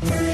Bye. 0.00 0.33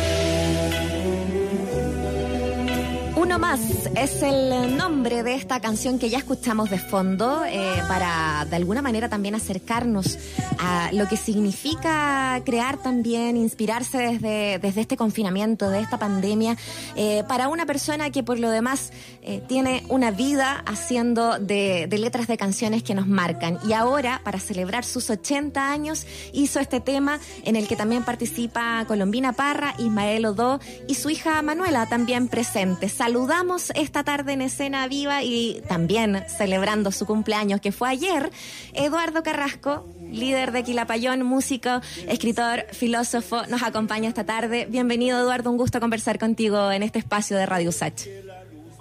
Uno 3.31 3.39
más 3.39 3.61
es 3.95 4.23
el 4.25 4.77
nombre 4.77 5.23
de 5.23 5.35
esta 5.37 5.61
canción 5.61 6.01
que 6.01 6.11
ya 6.11 6.19
escuchamos 6.19 6.69
de 6.69 6.81
fondo 6.81 7.45
eh, 7.47 7.81
para 7.87 8.45
de 8.51 8.57
alguna 8.57 8.83
manera 8.83 9.09
también 9.09 9.37
acercarnos 9.37 10.19
a 10.59 10.91
lo 10.93 11.07
que 11.07 11.17
significa 11.17 12.43
crear 12.45 12.79
también, 12.79 13.37
inspirarse 13.37 13.99
desde, 13.99 14.59
desde 14.59 14.81
este 14.81 14.97
confinamiento, 14.97 15.71
de 15.71 15.79
esta 15.79 15.97
pandemia, 15.97 16.57
eh, 16.97 17.23
para 17.29 17.47
una 17.47 17.67
persona 17.67 18.11
que 18.11 18.25
por 18.25 18.41
lo 18.41 18.51
demás 18.51 18.93
eh, 19.23 19.41
tiene 19.47 19.85
una 19.89 20.11
vida 20.11 20.65
haciendo 20.67 21.39
de, 21.39 21.87
letras 21.89 22.27
de 22.27 22.37
canciones 22.37 22.83
que 22.83 22.97
nos 22.97 23.07
marcan. 23.07 23.61
Y 23.65 23.75
ahora, 23.75 24.23
para 24.25 24.41
celebrar 24.41 24.85
sus 24.85 25.09
80 25.09 25.71
años, 25.71 26.05
hizo 26.33 26.59
este 26.59 26.81
tema 26.81 27.21
en 27.45 27.55
el 27.55 27.69
que 27.69 27.77
también 27.77 28.03
participa 28.03 28.85
Colombina 28.89 29.35
Parra, 29.35 29.77
Ismael 29.79 30.27
Odó 30.27 30.59
y 30.89 30.97
su 30.97 31.11
hija 31.11 31.41
Manuela 31.43 31.87
también 31.87 32.27
presentes 32.27 33.01
saludamos 33.21 33.71
esta 33.75 34.03
tarde 34.03 34.33
en 34.33 34.41
escena 34.41 34.89
viva 34.89 35.23
y 35.23 35.61
también 35.69 36.25
celebrando 36.27 36.91
su 36.91 37.05
cumpleaños 37.05 37.61
que 37.61 37.71
fue 37.71 37.91
ayer, 37.91 38.31
Eduardo 38.73 39.23
Carrasco, 39.23 39.87
líder 40.11 40.53
de 40.53 40.63
Quilapayón, 40.63 41.23
músico, 41.25 41.83
escritor, 42.09 42.65
filósofo, 42.73 43.43
nos 43.51 43.63
acompaña 43.63 44.09
esta 44.09 44.25
tarde. 44.25 44.67
Bienvenido 44.71 45.21
Eduardo, 45.21 45.51
un 45.51 45.59
gusto 45.59 45.81
conversar 45.81 46.19
contigo 46.19 46.73
en 46.73 46.83
este 46.83 46.99
espacio 46.99 47.37
de 47.37 47.45
Radio 47.45 47.73
Sach. 47.73 48.07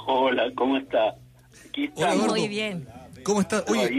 Hola, 0.07 0.49
¿cómo 0.55 0.77
está? 0.77 1.17
Aquí 1.67 1.91
Hola, 1.95 2.15
Muy 2.15 2.47
bien. 2.47 2.87
¿Cómo 3.23 3.41
está? 3.41 3.65
Oye, 3.67 3.89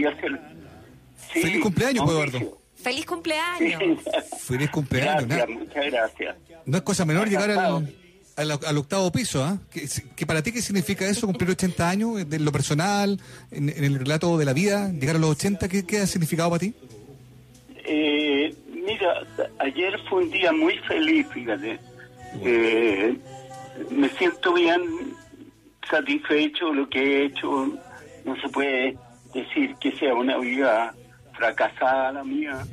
feliz 1.27 1.61
cumpleaños, 1.61 2.03
pues, 2.03 2.15
Eduardo. 2.15 2.57
Feliz 2.77 3.05
cumpleaños. 3.05 4.01
Feliz 4.39 4.71
cumpleaños. 4.71 5.27
Gracias, 5.27 5.49
muchas 5.49 5.85
gracias. 5.85 6.35
No 6.65 6.77
es 6.77 6.83
cosa 6.83 7.05
menor 7.05 7.29
llegar 7.29 7.51
al, 7.51 7.93
al, 8.41 8.77
octavo 8.77 9.11
piso, 9.11 9.43
¿ah? 9.43 9.57
¿Que, 9.71 10.25
para 10.25 10.41
ti 10.41 10.51
qué 10.51 10.61
significa 10.61 11.07
eso, 11.07 11.27
cumplir 11.27 11.51
80 11.51 11.89
años, 11.89 12.29
de 12.29 12.39
lo 12.39 12.51
personal, 12.51 13.19
en, 13.51 13.69
el 13.69 13.99
relato 13.99 14.37
de 14.37 14.45
la 14.45 14.53
vida, 14.53 14.91
llegar 14.91 15.15
a 15.15 15.19
los 15.19 15.31
80, 15.31 15.67
¿qué, 15.67 15.85
qué 15.85 15.99
ha 15.99 16.07
significado 16.07 16.49
para 16.49 16.59
ti? 16.59 16.73
Eh, 17.85 18.53
mira, 18.73 19.23
ayer 19.59 19.99
fue 20.09 20.23
un 20.23 20.31
día 20.31 20.51
muy 20.51 20.77
feliz, 20.79 21.27
fíjate. 21.33 21.79
Eh, 22.41 23.17
me 23.89 24.09
siento 24.09 24.53
bien 24.53 24.81
satisfecho 25.89 26.73
lo 26.73 26.87
que 26.89 26.99
he 26.99 27.25
hecho. 27.25 27.67
No 28.25 28.39
se 28.41 28.49
puede 28.49 28.97
decir 29.33 29.75
que 29.75 29.91
sea 29.93 30.13
una 30.13 30.37
vida 30.37 30.93
fracasada 31.33 32.11
la 32.13 32.23
mía. 32.23 32.65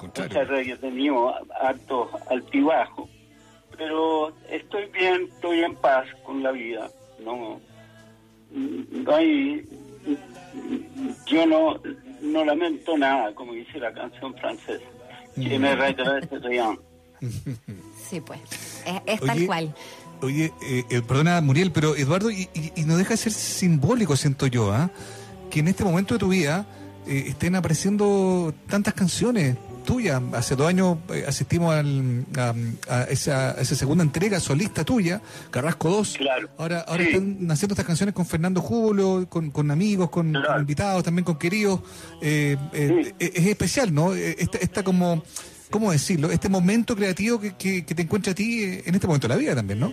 Muchas 0.00 0.48
veces 0.48 0.74
he 0.74 0.76
tenido 0.76 1.34
hartos 1.60 2.08
altibajos 2.30 3.08
pero 3.80 4.30
estoy 4.50 4.84
bien, 4.92 5.26
estoy 5.34 5.64
en 5.64 5.74
paz 5.74 6.04
con 6.22 6.42
la 6.42 6.52
vida. 6.52 6.90
No, 7.24 7.58
no 8.52 9.14
hay, 9.14 9.66
yo 11.26 11.46
no, 11.46 11.80
no 12.20 12.44
lamento 12.44 12.98
nada, 12.98 13.34
como 13.34 13.54
dice 13.54 13.78
la 13.78 13.90
canción 13.94 14.34
francesa. 14.34 14.84
Que 15.34 15.58
me 15.58 15.74
rien. 15.74 16.78
Sí, 18.10 18.20
pues, 18.20 18.40
es, 19.06 19.20
tal 19.20 19.46
cual. 19.46 19.74
Oye, 20.20 20.52
eh, 20.62 20.84
eh, 20.90 21.00
perdona, 21.06 21.40
Muriel, 21.40 21.70
pero 21.70 21.94
Eduardo, 21.94 22.28
y, 22.28 22.48
no 22.84 22.96
deja 22.96 23.10
de 23.10 23.16
ser 23.16 23.32
simbólico, 23.32 24.16
siento 24.16 24.48
yo, 24.48 24.72
¿ah? 24.72 24.90
que 25.48 25.60
en 25.60 25.68
este 25.68 25.84
momento 25.84 26.14
de 26.14 26.18
tu 26.18 26.28
vida 26.28 26.66
eh, 27.06 27.26
estén 27.28 27.54
apareciendo 27.54 28.52
tantas 28.68 28.94
canciones, 28.94 29.56
tuya. 29.80 30.20
Hace 30.34 30.56
dos 30.56 30.68
años 30.68 30.98
eh, 31.12 31.24
asistimos 31.26 31.74
a, 31.74 33.02
esa, 33.08 33.64
segunda 33.64 34.04
entrega 34.04 34.40
solista 34.40 34.84
tuya, 34.84 35.20
Carrasco 35.50 35.90
2. 35.90 36.18
Ahora, 36.58 36.84
ahora 36.86 37.02
están 37.02 37.50
haciendo 37.50 37.74
estas 37.74 37.86
canciones 37.86 38.14
con 38.14 38.26
Fernando 38.26 38.60
Julio, 38.60 39.28
con, 39.28 39.70
amigos, 39.70 40.10
con, 40.10 40.34
invitados, 40.58 41.04
también 41.04 41.24
con 41.24 41.38
queridos. 41.38 41.80
Eh, 42.22 42.56
eh, 42.72 43.14
es 43.18 43.46
especial, 43.46 43.92
¿no? 43.92 44.14
Esta, 44.14 44.82
como, 44.82 45.22
¿cómo 45.70 45.92
decirlo? 45.92 46.30
Este 46.30 46.48
momento 46.48 46.96
creativo 46.96 47.40
que, 47.40 47.56
que, 47.56 47.94
te 47.94 48.02
encuentra 48.02 48.32
a 48.32 48.34
ti 48.34 48.62
en 48.84 48.94
este 48.94 49.06
momento 49.06 49.28
de 49.28 49.34
la 49.34 49.40
vida 49.40 49.54
también, 49.54 49.80
¿no? 49.80 49.92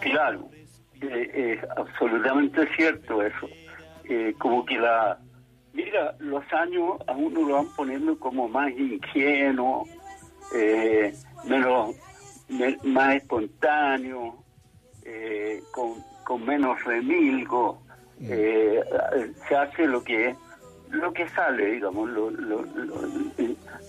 Claro, 0.00 0.48
es 1.00 1.58
absolutamente 1.76 2.68
cierto 2.76 3.22
eso. 3.22 3.48
como 4.38 4.64
que 4.64 4.76
la 4.78 5.18
Mira, 5.76 6.14
los 6.20 6.42
años 6.54 6.98
a 7.06 7.12
uno 7.12 7.46
lo 7.46 7.54
van 7.56 7.68
poniendo 7.76 8.18
como 8.18 8.48
más 8.48 8.70
ingenuo, 8.70 9.86
eh, 10.54 11.14
menos, 11.44 11.94
más 12.82 13.16
espontáneo, 13.16 14.36
eh, 15.04 15.62
con, 16.24 16.46
menos 16.46 16.82
remilgo. 16.82 17.82
Mm. 18.18 18.26
Eh, 18.30 18.80
se 19.46 19.54
hace 19.54 19.86
lo 19.86 20.02
que 20.02 20.34
lo 20.88 21.12
que 21.12 21.28
sale, 21.28 21.72
digamos, 21.72 22.08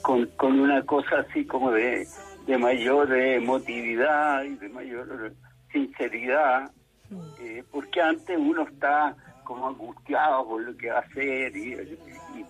con, 0.01 0.25
con 0.35 0.59
una 0.59 0.83
cosa 0.83 1.19
así 1.19 1.45
como 1.45 1.71
de, 1.71 2.05
de 2.47 2.57
mayor 2.57 3.15
emotividad 3.15 4.43
y 4.43 4.55
de 4.55 4.67
mayor 4.67 5.31
sinceridad, 5.71 6.69
mm. 7.09 7.59
porque 7.71 8.01
antes 8.01 8.37
uno 8.37 8.63
está 8.63 9.15
como 9.47 9.69
angustiado 9.69 10.45
por 10.45 10.61
lo 10.61 10.75
que 10.75 10.89
va 10.89 10.97
a 10.97 11.01
hacer 11.01 11.55
y, 11.55 11.77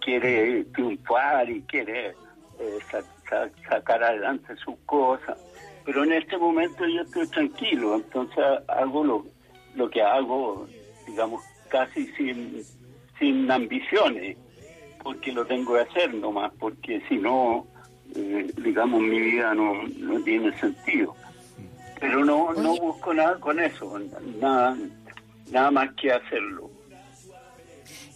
quiere 0.01 0.63
triunfar 0.73 1.49
y 1.49 1.61
quiere 1.63 2.15
eh, 2.59 2.79
sacar 3.69 4.03
adelante 4.03 4.55
sus 4.57 4.75
cosas. 4.85 5.37
Pero 5.85 6.03
en 6.03 6.13
este 6.13 6.37
momento 6.37 6.85
yo 6.87 7.01
estoy 7.01 7.27
tranquilo, 7.27 7.95
entonces 7.95 8.43
hago 8.67 9.03
lo, 9.03 9.25
lo 9.75 9.89
que 9.89 10.01
hago, 10.01 10.67
digamos, 11.05 11.43
casi 11.69 12.07
sin, 12.13 12.63
sin 13.19 13.49
ambiciones, 13.51 14.37
porque 15.03 15.31
lo 15.31 15.45
tengo 15.45 15.75
que 15.75 15.81
hacer 15.81 16.13
nomás, 16.15 16.51
porque 16.59 17.01
si 17.07 17.17
no, 17.17 17.67
eh, 18.15 18.51
digamos, 18.57 19.01
mi 19.01 19.19
vida 19.19 19.53
no, 19.53 19.83
no 19.99 20.19
tiene 20.21 20.57
sentido. 20.59 21.15
Pero 21.99 22.25
no, 22.25 22.53
no 22.53 22.75
busco 22.77 23.13
nada 23.13 23.39
con 23.39 23.59
eso, 23.59 23.99
nada, 24.39 24.75
nada 25.51 25.71
más 25.71 25.93
que 25.93 26.11
hacerlo. 26.11 26.66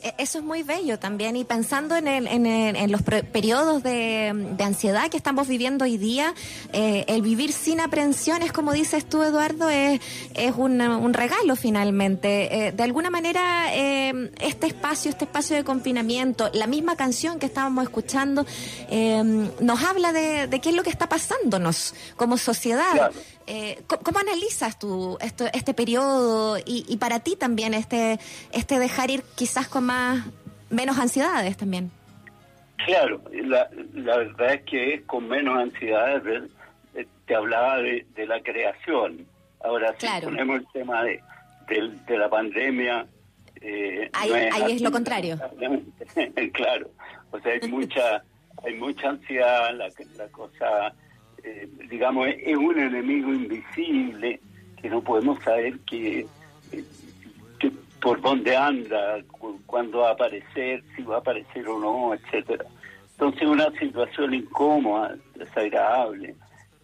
E, 0.01 0.13
eso 0.17 0.39
es 0.39 0.43
muy 0.43 0.63
bello 0.63 0.99
también 0.99 1.35
y 1.35 1.43
pensando 1.43 1.95
en, 1.95 2.07
el, 2.07 2.27
en, 2.27 2.45
en 2.45 2.91
los 2.91 3.01
periodos 3.01 3.83
de, 3.83 4.55
ansiedad 4.59 5.09
que 5.09 5.17
estamos 5.17 5.47
viviendo 5.47 5.85
hoy 5.85 5.97
día, 5.97 6.33
eh, 6.73 7.05
el 7.07 7.21
vivir 7.21 7.51
sin 7.51 7.79
aprensiones, 7.79 8.51
como 8.51 8.73
dices 8.73 9.05
tú, 9.05 9.23
Eduardo, 9.23 9.69
es, 9.69 9.99
es 10.33 10.53
un, 10.55 10.81
un 10.81 11.13
regalo 11.13 11.55
finalmente. 11.55 12.67
Eh, 12.67 12.71
de 12.71 12.83
alguna 12.83 13.09
manera, 13.09 13.75
eh, 13.75 14.31
este 14.39 14.67
espacio, 14.67 15.09
este 15.09 15.25
espacio 15.25 15.55
de 15.55 15.63
confinamiento, 15.63 16.49
la 16.53 16.67
misma 16.67 16.95
canción 16.95 17.39
que 17.39 17.45
estábamos 17.45 17.83
escuchando, 17.83 18.45
nos 19.59 19.83
habla 19.83 20.13
de, 20.13 20.47
de, 20.47 20.59
qué 20.61 20.69
es 20.69 20.75
lo 20.75 20.83
que 20.83 20.89
está 20.89 21.07
pasándonos 21.09 21.93
como 22.15 22.37
sociedad. 22.37 23.11
Eh, 23.47 23.81
¿cómo, 23.87 24.19
analizas 24.19 24.77
tú 24.79 25.17
esto, 25.21 25.45
este 25.53 25.73
periodo 25.73 26.57
y, 26.59 26.85
y, 26.87 26.97
para 26.97 27.19
ti 27.19 27.35
también 27.35 27.73
este, 27.73 28.19
este 28.51 28.79
dejar 28.79 29.09
ir 29.09 29.23
quizás 29.35 29.67
con 29.67 29.85
más 29.85 30.25
menos 30.69 30.97
ansiedades 30.97 31.57
también? 31.57 31.91
Claro, 32.85 33.21
la, 33.31 33.69
la 33.93 34.17
verdad 34.17 34.53
es 34.53 34.61
que 34.63 34.93
es 34.95 35.01
con 35.03 35.27
menos 35.27 35.57
ansiedades. 35.57 36.43
Eh, 36.95 37.07
te 37.25 37.35
hablaba 37.35 37.77
de, 37.77 38.05
de 38.15 38.25
la 38.25 38.41
creación. 38.41 39.25
Ahora, 39.63 39.93
si 39.97 40.07
ponemos 40.23 40.57
el 40.57 40.67
tema 40.73 41.03
de, 41.03 41.21
de, 42.07 42.17
la 42.17 42.29
pandemia... 42.29 43.05
Eh, 43.61 44.09
ahí, 44.13 44.31
es, 44.33 44.73
es 44.73 44.81
lo 44.81 44.91
contrario. 44.91 45.37
claro, 46.53 46.89
o 47.29 47.39
sea, 47.39 47.53
hay 47.53 47.69
mucha, 47.69 48.23
hay 48.65 48.73
mucha 48.75 49.09
ansiedad, 49.09 49.71
la, 49.75 49.89
la 50.17 50.27
cosa 50.29 50.93
eh, 51.43 51.69
digamos, 51.89 52.27
es 52.27 52.57
un 52.57 52.79
enemigo 52.79 53.33
invisible 53.33 54.39
que 54.81 54.89
no 54.89 55.01
podemos 55.01 55.41
saber 55.43 55.79
que, 55.81 56.25
que, 57.59 57.71
por 58.01 58.19
dónde 58.21 58.55
anda, 58.55 59.19
cuándo 59.65 59.99
va 59.99 60.09
a 60.09 60.13
aparecer, 60.13 60.83
si 60.95 61.03
va 61.03 61.15
a 61.15 61.19
aparecer 61.19 61.67
o 61.67 61.79
no, 61.79 62.13
etcétera. 62.13 62.65
Entonces 63.11 63.47
una 63.47 63.69
situación 63.77 64.33
incómoda, 64.33 65.15
desagradable, 65.35 66.35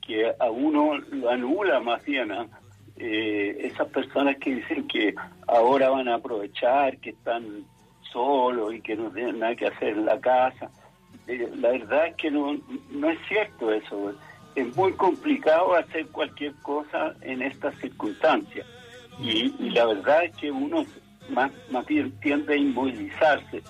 que 0.06 0.32
a 0.40 0.50
uno 0.52 0.98
lo 0.98 1.30
anula 1.30 1.80
más 1.80 2.04
bien 2.06 2.32
¿ah? 2.32 2.48
eh, 2.96 3.58
esas 3.62 3.88
personas 3.88 4.38
que 4.38 4.56
dicen 4.56 4.88
que 4.88 5.16
ahora 5.48 5.90
van 5.90 6.08
a 6.08 6.16
aprovechar, 6.16 6.98
que 7.00 7.10
están 7.10 7.66
solos 8.12 8.74
y 8.74 8.82
que 8.82 8.96
no 8.96 9.10
tienen 9.10 9.40
nada 9.40 9.56
que 9.56 9.68
hacer 9.68 9.90
en 9.90 10.06
la 10.06 10.20
casa. 10.20 10.70
Eh, 11.28 11.50
la 11.58 11.72
verdad 11.72 12.08
es 12.08 12.16
que 12.16 12.32
no, 12.32 12.58
no 12.92 13.10
es 13.10 13.20
cierto 13.28 13.72
eso 13.74 14.14
es 14.58 14.76
muy 14.76 14.92
complicado 14.94 15.76
hacer 15.76 16.08
cualquier 16.08 16.52
cosa 16.64 17.14
en 17.22 17.44
estas 17.44 17.78
circunstancias. 17.80 18.66
Y, 19.22 19.50
la 19.70 19.86
verdad 19.86 20.26
es 20.26 20.36
que 20.36 20.52
uno 20.52 20.84
más, 21.30 21.52
más 21.70 21.86
bien 21.86 22.12
tiende 22.22 22.56
a 22.56 22.58
inmovilizarse, 22.58 23.62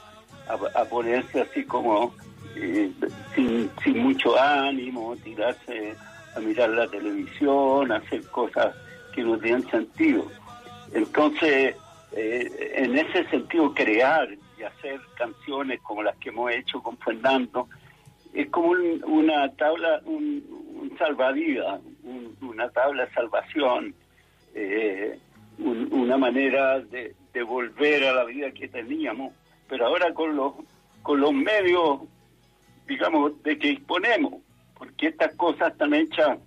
a, 0.47 0.85
ponerse 0.85 1.41
así 1.41 1.65
como 1.65 2.13
eh, 2.55 2.89
sin, 3.35 3.69
sin 3.83 3.97
mucho 3.99 4.39
ánimo, 4.39 5.15
tirarse 5.17 5.93
a 6.33 6.39
mirar 6.39 6.69
la 6.69 6.87
televisión, 6.87 7.91
a 7.91 7.97
hacer 7.97 8.25
cosas 8.27 8.73
que 9.13 9.23
no 9.23 9.37
tienen 9.37 9.69
sentido. 9.69 10.25
Entonces, 10.93 11.75
eh, 12.13 12.73
en 12.75 12.97
ese 12.97 13.27
sentido, 13.29 13.73
crear 13.73 14.29
y 14.57 14.63
hacer 14.63 15.01
canciones 15.17 15.81
como 15.81 16.01
las 16.03 16.15
que 16.15 16.29
hemos 16.29 16.49
hecho 16.51 16.81
con 16.81 16.97
Fernando, 16.97 17.67
es 18.33 18.49
como 18.49 18.69
una 19.05 19.51
tabla, 19.53 19.99
un, 20.05 20.56
salvavidas, 20.97 21.81
una 22.41 22.69
tabla 22.69 23.05
de 23.05 23.13
salvación, 23.13 23.93
eh, 24.53 25.19
una 25.59 26.17
manera 26.17 26.79
de, 26.79 27.15
de, 27.33 27.43
volver 27.43 28.03
a 28.05 28.13
la 28.13 28.23
vida 28.25 28.51
que 28.51 28.67
teníamos, 28.67 29.33
pero 29.67 29.87
ahora 29.87 30.13
con 30.13 30.35
los, 30.35 30.53
con 31.01 31.19
los 31.19 31.33
medios, 31.33 32.01
digamos, 32.87 33.41
de 33.43 33.57
que 33.57 33.69
disponemos, 33.69 34.35
porque 34.77 35.07
estas 35.07 35.35
cosas 35.35 35.71
están 35.71 35.93
hechas 35.93 36.37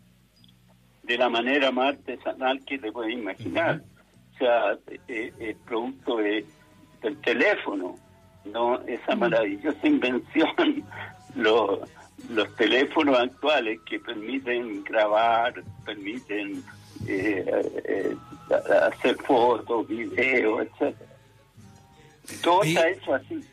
de 1.03 1.19
la 1.19 1.29
manera 1.29 1.73
más 1.73 1.97
artesanal 1.97 2.65
que 2.65 2.79
te 2.79 2.93
puedes 2.93 3.13
imaginar. 3.13 3.83
O 4.35 4.39
sea, 4.39 4.79
eh, 5.09 5.33
es, 5.39 5.57
producto 5.67 6.19
de, 6.19 6.45
del 7.03 7.21
teléfono, 7.21 7.97
¿no? 8.45 8.81
Esa 8.87 9.17
maravillosa 9.17 9.87
invención, 9.87 10.85
los, 11.35 11.81
los 12.29 12.55
teléfonos 12.57 13.19
actuales 13.19 13.81
que 13.87 13.99
permiten 13.99 14.85
grabar, 14.85 15.63
permiten 15.85 16.63
eh, 17.07 17.45
eh, 17.85 18.17
hacer 18.83 19.17
fotos, 19.17 19.89
videos, 19.89 20.67
etcétera. 20.67 21.11
Todo 22.43 22.63
está 22.63 22.89
hecho 22.89 23.15
así. 23.15 23.45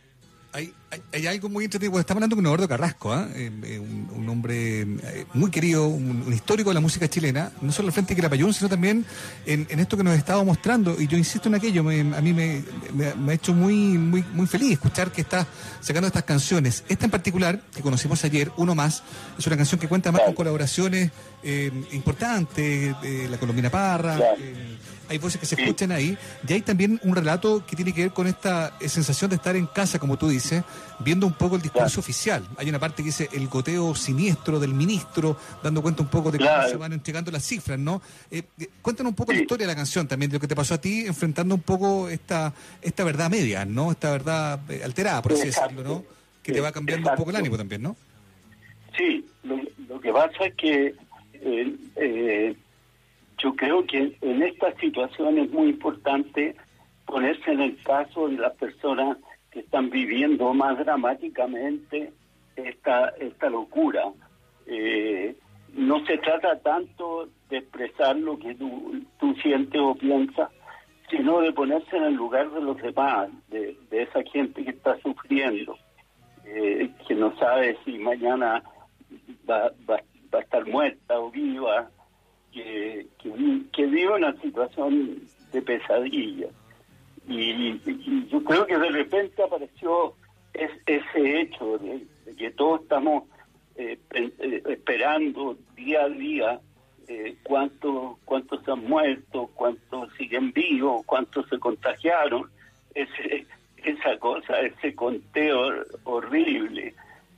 Hay, 0.53 0.73
hay, 1.11 1.27
algo 1.27 1.49
muy 1.49 1.65
entretenido. 1.65 1.99
Estamos 1.99 2.19
hablando 2.19 2.35
con 2.35 2.45
Eduardo 2.45 2.67
Carrasco, 2.67 3.11
¿ah? 3.11 3.27
eh, 3.35 3.51
eh, 3.63 3.79
un, 3.79 4.27
hombre 4.29 4.81
eh, 4.81 5.25
muy 5.33 5.51
querido, 5.51 5.87
un, 5.87 6.31
histórico 6.33 6.69
de 6.69 6.75
la 6.75 6.79
música 6.79 7.09
chilena, 7.09 7.51
no 7.61 7.71
solo 7.71 7.87
al 7.87 7.93
frente 7.93 8.13
de 8.13 8.15
Quirapayún, 8.15 8.53
sino 8.53 8.69
también 8.69 9.05
en, 9.45 9.67
esto 9.79 9.97
que 9.97 10.03
nos 10.03 10.17
estaba 10.17 10.43
mostrando. 10.43 10.99
Y 10.99 11.07
yo 11.07 11.17
insisto 11.17 11.49
en 11.49 11.55
aquello, 11.55 11.81
a 11.81 12.21
mí 12.21 12.33
me, 12.33 12.63
ha 13.27 13.33
hecho 13.33 13.53
muy, 13.53 13.75
muy, 13.97 14.23
muy 14.33 14.47
feliz 14.47 14.73
escuchar 14.73 15.11
que 15.11 15.21
está 15.21 15.45
sacando 15.81 16.07
estas 16.07 16.23
canciones. 16.23 16.83
Esta 16.87 17.05
en 17.05 17.11
particular, 17.11 17.61
que 17.75 17.81
conocimos 17.81 18.23
ayer, 18.23 18.51
Uno 18.57 18.75
Más, 18.75 19.03
es 19.37 19.45
una 19.47 19.57
canción 19.57 19.79
que 19.79 19.87
cuenta 19.87 20.11
más 20.11 20.21
con 20.21 20.33
colaboraciones 20.33 21.11
importantes, 21.91 22.95
de 23.01 23.27
la 23.29 23.37
Colombina 23.37 23.69
Parra 23.69 24.17
hay 25.09 25.17
voces 25.17 25.39
que 25.39 25.45
se 25.45 25.55
escuchan 25.55 25.91
ahí, 25.91 26.17
y 26.47 26.53
hay 26.53 26.61
también 26.61 26.99
un 27.03 27.15
relato 27.15 27.65
que 27.65 27.75
tiene 27.75 27.93
que 27.93 28.01
ver 28.01 28.11
con 28.11 28.27
esta 28.27 28.73
sensación 28.85 29.29
de 29.29 29.37
estar 29.37 29.55
en 29.55 29.65
casa, 29.65 29.99
como 29.99 30.17
tú 30.17 30.27
dices, 30.27 30.63
viendo 30.99 31.27
un 31.27 31.33
poco 31.33 31.55
el 31.55 31.61
discurso 31.61 31.99
oficial. 31.99 32.47
Hay 32.57 32.69
una 32.69 32.79
parte 32.79 32.97
que 32.97 33.07
dice 33.07 33.29
el 33.33 33.47
goteo 33.47 33.95
siniestro 33.95 34.59
del 34.59 34.73
ministro, 34.73 35.37
dando 35.63 35.81
cuenta 35.81 36.01
un 36.01 36.09
poco 36.09 36.31
de 36.31 36.39
cómo 36.39 36.67
se 36.67 36.77
van 36.77 36.93
entregando 36.93 37.31
las 37.31 37.43
cifras, 37.43 37.79
¿no? 37.79 38.01
Eh, 38.31 38.43
eh, 38.59 38.67
cuéntanos 38.81 39.11
un 39.11 39.15
poco 39.15 39.33
la 39.33 39.39
historia 39.39 39.67
de 39.67 39.73
la 39.73 39.75
canción 39.75 40.07
también, 40.07 40.31
de 40.31 40.37
lo 40.37 40.41
que 40.41 40.47
te 40.47 40.55
pasó 40.55 40.75
a 40.75 40.81
ti, 40.81 41.05
enfrentando 41.05 41.55
un 41.55 41.61
poco 41.61 42.09
esta, 42.09 42.53
esta 42.81 43.03
verdad 43.03 43.29
media, 43.29 43.65
¿no? 43.65 43.91
Esta 43.91 44.11
verdad 44.11 44.59
eh, 44.69 44.81
alterada, 44.83 45.21
por 45.21 45.33
así 45.33 45.47
decirlo, 45.47 45.83
¿no? 45.83 46.03
Que 46.43 46.53
te 46.53 46.61
va 46.61 46.71
cambiando 46.71 47.09
un 47.09 47.15
poco 47.15 47.29
el 47.29 47.35
ánimo 47.35 47.57
también, 47.57 47.81
¿no? 47.81 47.95
Sí, 48.97 49.25
lo, 49.43 49.99
que 49.99 50.11
pasa 50.11 50.45
es 50.45 50.55
que 50.55 50.95
yo 53.37 53.55
creo 53.55 53.85
que 53.85 54.17
en 54.21 54.43
esta 54.43 54.75
situación 54.79 55.37
es 55.37 55.51
muy 55.51 55.69
importante 55.69 56.55
ponerse 57.05 57.51
en 57.51 57.61
el 57.61 57.81
caso 57.83 58.27
de 58.27 58.37
las 58.37 58.53
personas 58.53 59.17
están 59.59 59.89
viviendo 59.89 60.53
más 60.53 60.77
dramáticamente 60.77 62.13
esta, 62.55 63.09
esta 63.19 63.49
locura. 63.49 64.03
Eh, 64.65 65.35
no 65.73 66.05
se 66.05 66.17
trata 66.17 66.59
tanto 66.59 67.29
de 67.49 67.57
expresar 67.57 68.15
lo 68.17 68.37
que 68.37 68.55
tú, 68.55 69.05
tú, 69.19 69.33
sientes 69.35 69.79
o 69.79 69.95
piensas, 69.95 70.49
sino 71.09 71.39
de 71.41 71.53
ponerse 71.53 71.95
en 71.95 72.03
el 72.03 72.13
lugar 72.15 72.49
de 72.51 72.61
los 72.61 72.77
demás, 72.77 73.29
de, 73.49 73.77
esa 73.91 74.23
gente 74.23 74.63
que 74.63 74.71
está 74.71 74.99
sufriendo, 74.99 75.77
eh, 76.45 76.89
que 77.07 77.15
no 77.15 77.35
sabe 77.37 77.77
si 77.85 77.97
mañana 77.99 78.63
va, 79.49 79.71
va, 79.89 80.01
va 80.33 80.39
a 80.39 80.41
estar 80.41 80.65
muerta 80.65 81.19
o 81.19 81.31
viva, 81.31 81.89
que, 82.51 83.07
que, 83.71 83.85
vive 83.85 84.13
una 84.13 84.33
situación 84.41 85.21
de 85.51 85.61
pesadilla. 85.61 86.47
Y, 87.27 88.27
yo 88.29 88.43
creo 88.43 88.65
que 88.65 88.77
de 88.77 88.89
repente 88.89 89.43
apareció 89.43 90.13
ese 90.53 91.41
hecho 91.41 91.77
de, 91.77 92.05
que 92.35 92.51
todos 92.51 92.81
estamos 92.81 93.23
eh, 93.75 93.97
eh, 94.13 94.63
esperando 94.69 95.57
día 95.75 96.03
a 96.03 96.09
día 96.09 96.59
eh, 97.07 97.37
cuántos 97.43 98.67
han 98.67 98.83
muerto, 98.87 99.49
cuántos 99.53 100.11
siguen 100.17 100.51
vivos, 100.51 101.05
cuántos 101.05 101.47
se 101.49 101.59
contagiaron. 101.59 102.49
Ese, 102.93 103.45
esa 103.77 104.17
cosa, 104.17 104.59
ese 104.61 104.95
conteo 104.95 105.83
horrible 106.03 106.95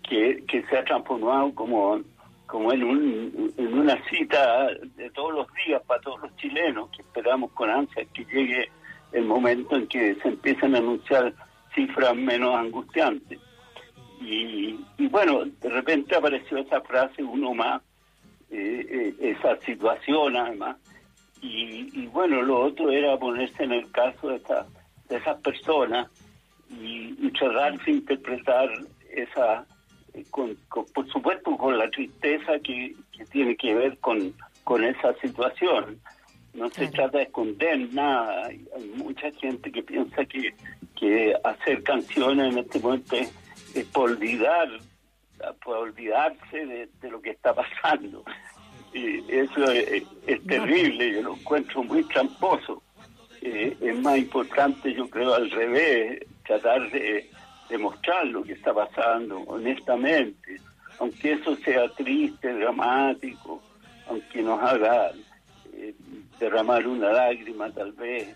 que, 0.07 0.43
que 0.47 0.63
se 0.63 0.77
ha 0.77 0.85
transformado 0.85 1.53
como 1.53 2.01
como 2.49 2.73
en, 2.73 2.83
un, 2.83 3.53
en 3.57 3.73
una 3.77 4.03
cita 4.09 4.69
de 4.95 5.11
todos 5.11 5.33
los 5.35 5.47
días 5.65 5.83
para 5.85 6.01
todos 6.01 6.19
los 6.21 6.35
chilenos, 6.37 6.89
que 6.89 7.03
esperamos 7.03 7.51
con 7.51 7.69
ansia 7.69 8.03
que 8.05 8.25
llegue 8.25 8.71
el 9.11 9.25
momento 9.25 9.75
en 9.75 9.87
que 9.87 10.15
se 10.15 10.29
empiezan 10.29 10.75
a 10.75 10.79
anunciar 10.79 11.33
cifras 11.73 12.15
menos 12.15 12.55
angustiantes. 12.55 13.39
Y, 14.21 14.77
bueno, 15.07 15.45
de 15.45 15.69
repente 15.69 16.15
apareció 16.15 16.57
esa 16.57 16.81
frase, 16.81 17.23
uno 17.23 17.53
más, 17.53 17.81
eh, 18.51 19.13
eh, 19.19 19.35
esa 19.37 19.57
situación 19.61 20.35
además. 20.35 20.77
Y, 21.41 22.05
bueno, 22.07 22.41
lo 22.41 22.59
otro 22.59 22.91
era 22.91 23.17
ponerse 23.17 23.63
en 23.63 23.71
el 23.71 23.89
caso 23.91 24.29
de, 24.29 24.35
esta, 24.35 24.67
de 25.07 25.17
esas 25.17 25.39
personas 25.41 26.09
y, 26.69 27.15
y 27.17 27.31
tratar 27.31 27.79
de 27.79 27.91
interpretar 27.91 28.69
esa 29.09 29.65
con, 30.29 30.57
por 30.69 31.07
supuesto 31.09 31.55
con 31.57 31.77
la 31.77 31.89
tristeza 31.89 32.59
que, 32.59 32.95
tiene 33.31 33.55
que 33.57 33.73
ver 33.73 33.97
con, 33.99 34.33
con 34.63 34.83
esa 34.83 35.13
situación. 35.15 35.99
No 36.53 36.69
se 36.69 36.87
trata 36.87 37.19
de 37.19 37.25
esconder 37.25 37.93
nada. 37.93 38.47
Hay, 38.47 38.65
mucha 38.95 39.31
gente 39.31 39.71
que 39.71 39.83
piensa 39.83 40.25
que, 40.25 40.53
que 40.97 41.33
hacer 41.43 41.83
canciones 41.83 42.53
en 42.53 42.59
este 42.59 42.79
momento 42.79 43.15
es, 43.15 43.85
por 43.93 44.11
olvidar, 44.11 44.67
por 45.63 45.77
olvidarse 45.77 46.65
de, 46.65 47.09
lo 47.09 47.21
que 47.21 47.31
está 47.31 47.53
pasando. 47.53 48.23
Y 48.93 49.23
eso 49.31 49.71
es, 49.71 50.03
terrible, 50.47 51.13
yo 51.13 51.21
lo 51.21 51.35
encuentro 51.35 51.83
muy 51.83 52.03
tramposo. 52.05 52.81
Eh, 53.41 53.77
es 53.79 53.99
más 53.99 54.17
importante, 54.17 54.93
yo 54.93 55.09
creo, 55.09 55.33
al 55.33 55.49
revés, 55.51 56.25
tratar 56.45 56.89
de 56.91 57.29
demostrar 57.69 58.25
lo 58.27 58.43
que 58.43 58.53
está 58.53 58.73
pasando, 58.73 59.39
honestamente, 59.41 60.59
aunque 60.99 61.33
eso 61.33 61.55
sea 61.57 61.87
triste, 61.89 62.53
dramático, 62.53 63.61
aunque 64.07 64.41
nos 64.41 64.61
haga 64.61 65.11
derramar 66.39 66.87
una 66.87 67.11
lágrima 67.11 67.69
tal 67.71 67.91
vez, 67.93 68.35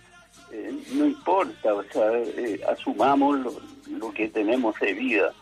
eh, 0.51 0.77
no 0.93 1.05
importa, 1.05 1.73
o 1.73 1.83
sea, 1.83 2.11
eh, 2.13 2.61
asumamos 2.67 3.39
lo, 3.89 4.13
que 4.13 4.27
tenemos 4.29 4.79
de 4.79 4.93
vida, 4.93 5.33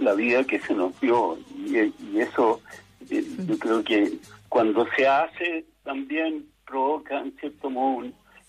la 0.00 0.14
vida 0.14 0.44
que 0.44 0.58
se 0.60 0.74
nos 0.74 0.98
dio, 1.00 1.38
y, 1.56 1.92
eso 2.18 2.60
yo 3.08 3.58
creo 3.58 3.84
que 3.84 4.12
cuando 4.48 4.86
se 4.96 5.06
hace 5.06 5.64
también 5.84 6.46
provoca 6.66 7.18
en 7.18 7.36
cierto 7.38 7.70
modo 7.70 8.08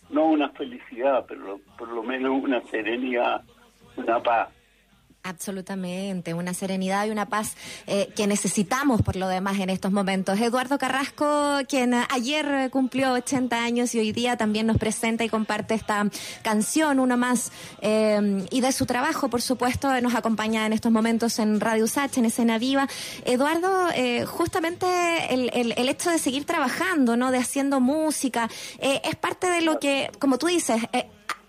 no 0.09 0.25
una 0.25 0.49
felicidad, 0.49 1.25
pero 1.27 1.59
por 1.77 1.87
lo 1.89 2.03
menos 2.03 2.43
una 2.43 2.61
serenidad, 2.69 3.43
una 3.95 4.21
paz. 4.21 4.49
Absolutamente, 5.23 6.33
una 6.33 6.55
serenidad 6.55 7.05
y 7.05 7.11
una 7.11 7.27
paz 7.27 7.53
eh, 7.85 8.09
que 8.15 8.25
necesitamos 8.25 9.03
por 9.03 9.15
lo 9.15 9.27
demás 9.27 9.59
en 9.59 9.69
estos 9.69 9.91
momentos. 9.91 10.39
Eduardo 10.39 10.79
Carrasco, 10.79 11.59
quien 11.69 11.93
ayer 11.93 12.71
cumplió 12.71 13.13
80 13.13 13.63
años 13.63 13.93
y 13.93 13.99
hoy 13.99 14.13
día 14.13 14.35
también 14.35 14.65
nos 14.65 14.77
presenta 14.77 15.23
y 15.23 15.29
comparte 15.29 15.75
esta 15.75 16.09
canción, 16.41 16.99
uno 16.99 17.17
más, 17.17 17.51
eh, 17.81 18.47
y 18.49 18.61
de 18.61 18.71
su 18.71 18.87
trabajo, 18.87 19.29
por 19.29 19.43
supuesto, 19.43 20.01
nos 20.01 20.15
acompaña 20.15 20.65
en 20.65 20.73
estos 20.73 20.91
momentos 20.91 21.37
en 21.37 21.59
Radio 21.59 21.85
Sach, 21.85 22.17
en 22.17 22.25
Escena 22.25 22.57
Viva. 22.57 22.87
Eduardo, 23.23 23.89
eh, 23.93 24.25
justamente 24.25 24.87
el, 25.29 25.51
el, 25.53 25.89
hecho 25.89 26.09
de 26.09 26.17
seguir 26.17 26.45
trabajando, 26.45 27.15
¿no? 27.15 27.29
De 27.29 27.37
haciendo 27.37 27.79
música, 27.79 28.49
es 28.79 29.15
parte 29.17 29.51
de 29.51 29.61
lo 29.61 29.79
que, 29.79 30.09
como 30.17 30.39
tú 30.39 30.47
dices, 30.47 30.81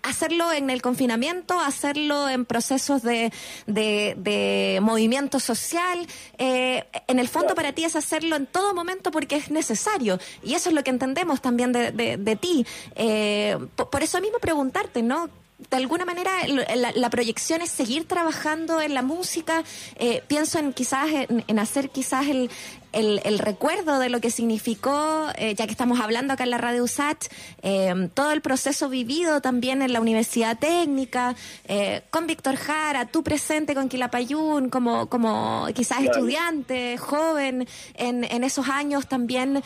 hacerlo 0.03 0.51
en 0.51 0.69
el 0.69 0.81
confinamiento, 0.81 1.59
hacerlo 1.59 2.29
en 2.29 2.45
procesos 2.45 3.01
de, 3.01 3.31
de, 3.65 4.79
movimiento 4.81 5.39
social. 5.39 6.05
Eh, 6.37 6.83
en 7.07 7.19
el 7.19 7.27
fondo 7.27 7.55
para 7.55 7.71
ti 7.73 7.85
es 7.85 7.95
hacerlo 7.95 8.35
en 8.35 8.45
todo 8.45 8.75
momento 8.75 9.11
porque 9.11 9.37
es 9.37 9.49
necesario. 9.49 10.19
Y 10.43 10.53
eso 10.53 10.69
es 10.69 10.75
lo 10.75 10.83
que 10.83 10.91
entendemos 10.91 11.41
también 11.41 11.71
de, 11.71 11.91
de, 11.91 12.35
ti. 12.35 12.65
Eh, 12.95 13.57
por, 13.75 14.03
eso 14.03 14.19
mismo 14.21 14.39
preguntarte, 14.39 15.01
¿no? 15.01 15.29
de 15.69 15.77
alguna 15.77 16.03
manera 16.03 16.31
la, 16.47 17.09
proyección 17.09 17.61
es 17.61 17.69
seguir 17.69 18.07
trabajando 18.07 18.81
en 18.81 18.93
la 18.93 19.01
música. 19.01 19.63
Eh, 19.95 20.21
pienso 20.27 20.59
en 20.59 20.73
quizás 20.73 21.07
en, 21.11 21.59
hacer 21.59 21.89
quizás 21.89 22.27
el, 22.27 22.49
el, 22.93 23.21
el 23.25 23.39
recuerdo 23.39 23.99
de 23.99 24.09
lo 24.09 24.21
que 24.21 24.29
significó, 24.29 25.27
eh, 25.35 25.55
ya 25.55 25.65
que 25.65 25.71
estamos 25.71 25.99
hablando 25.99 26.33
acá 26.33 26.43
en 26.43 26.51
la 26.51 26.57
radio 26.57 26.83
USAT, 26.83 27.25
eh, 27.61 28.09
todo 28.13 28.31
el 28.31 28.41
proceso 28.41 28.89
vivido 28.89 29.41
también 29.41 29.81
en 29.81 29.91
la 29.91 29.99
Universidad 29.99 30.57
Técnica, 30.57 31.35
eh, 31.67 32.01
con 32.09 32.27
Víctor 32.27 32.55
Jara, 32.55 33.07
tú 33.07 33.23
presente 33.23 33.75
con 33.75 33.89
Quilapayún, 33.89 34.69
como, 34.69 35.07
como 35.09 35.67
quizás 35.73 36.03
estudiante, 36.03 36.97
joven, 36.97 37.67
en, 37.95 38.23
en 38.23 38.43
esos 38.43 38.69
años 38.69 39.07
también 39.07 39.61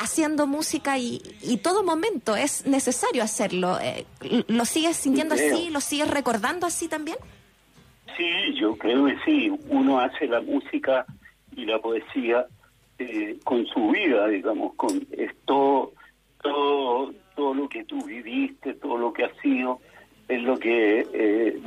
haciendo 0.00 0.46
música 0.46 0.98
y, 0.98 1.22
y 1.42 1.58
todo 1.58 1.82
momento 1.82 2.36
es 2.36 2.66
necesario 2.66 3.22
hacerlo. 3.22 3.78
¿Lo 4.48 4.64
sigues 4.64 4.96
sintiendo 4.96 5.34
así? 5.34 5.70
¿Lo 5.70 5.80
sigues 5.80 6.08
recordando 6.08 6.66
así 6.66 6.88
también? 6.88 7.16
Sí, 8.16 8.54
yo 8.60 8.76
creo 8.76 9.06
que 9.06 9.16
sí. 9.24 9.50
Uno 9.68 10.00
hace 10.00 10.26
la 10.26 10.40
música 10.40 11.06
y 11.56 11.64
la 11.64 11.78
poesía 11.78 12.46
eh, 13.02 13.38
con 13.44 13.66
su 13.66 13.90
vida, 13.90 14.28
digamos, 14.28 14.74
con 14.74 15.06
esto, 15.12 15.92
todo, 16.42 17.12
todo 17.34 17.54
lo 17.54 17.68
que 17.68 17.84
tú 17.84 18.04
viviste, 18.04 18.74
todo 18.74 18.98
lo 18.98 19.12
que 19.12 19.24
has 19.24 19.36
sido, 19.38 19.80
es 20.28 20.42
lo 20.42 20.56
que 20.56 21.06
eh, 21.12 21.60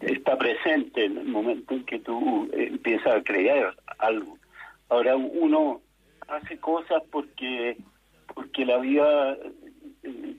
está 0.00 0.36
presente 0.36 1.04
en 1.04 1.18
el 1.18 1.26
momento 1.26 1.74
en 1.74 1.84
que 1.84 1.98
tú 1.98 2.48
empiezas 2.52 3.16
a 3.16 3.22
crear 3.22 3.74
algo. 3.98 4.36
Ahora 4.88 5.16
uno 5.16 5.80
hace 6.28 6.58
cosas 6.58 7.02
porque 7.10 7.76
porque 8.34 8.64
la 8.64 8.78
vida 8.78 9.36
eh, 10.02 10.34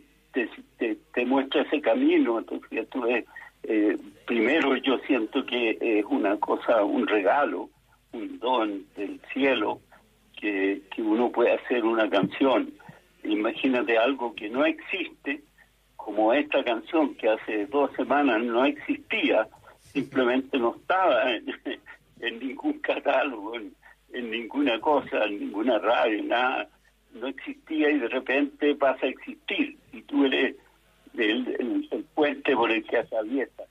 te, 0.77 0.95
te, 1.13 1.25
muestra 1.25 1.63
ese 1.63 1.81
camino, 1.81 2.39
entonces 2.39 3.25
eh, 3.63 3.97
primero 4.25 4.75
yo 4.77 4.99
siento 4.99 5.45
que 5.45 5.77
es 5.81 6.05
una 6.05 6.37
cosa, 6.37 6.83
un 6.83 7.07
regalo, 7.07 7.69
un 8.13 8.39
don 8.39 8.85
del 8.95 9.19
cielo, 9.33 9.81
que, 10.39 10.81
que 10.93 11.01
uno 11.01 11.31
puede 11.31 11.53
hacer 11.53 11.83
una 11.83 12.09
canción. 12.09 12.71
Imagínate 13.23 13.97
algo 13.97 14.33
que 14.33 14.49
no 14.49 14.65
existe, 14.65 15.41
como 15.95 16.33
esta 16.33 16.63
canción 16.63 17.13
que 17.15 17.29
hace 17.29 17.65
dos 17.67 17.91
semanas 17.95 18.41
no 18.41 18.65
existía, 18.65 19.47
simplemente 19.79 20.57
no 20.57 20.75
estaba 20.75 21.31
en, 21.31 21.45
ningún 22.39 22.79
catálogo, 22.79 23.55
en, 23.55 24.31
ninguna 24.31 24.79
cosa, 24.79 25.25
en 25.25 25.39
ninguna 25.39 25.77
radio, 25.79 26.23
nada, 26.23 26.69
no 27.13 27.27
existía 27.27 27.91
y 27.91 27.99
de 27.99 28.07
repente 28.07 28.75
pasa 28.75 29.05
a 29.05 29.09
existir. 29.09 29.77
Y 29.91 30.01
tú 30.03 30.25
eres 30.25 30.55
el, 31.17 31.87
el, 31.91 32.03
puente 32.15 32.55
por 32.55 32.71
el 32.71 32.83
que 32.85 32.97
atraviesa. 32.97 33.63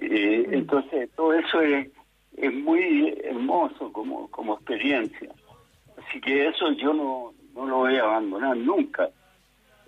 Eh, 0.00 0.46
mm. 0.48 0.54
entonces, 0.54 1.10
todo 1.14 1.34
eso 1.34 1.60
es, 1.60 1.88
es 2.36 2.52
muy 2.52 3.14
hermoso 3.24 3.92
como, 3.92 4.28
como 4.30 4.54
experiencia. 4.54 5.32
Así 6.08 6.20
que 6.20 6.48
eso 6.48 6.70
yo 6.72 6.92
no, 6.92 7.32
no 7.54 7.66
lo 7.66 7.76
voy 7.78 7.96
a 7.96 8.02
abandonar 8.02 8.56
nunca. 8.56 9.08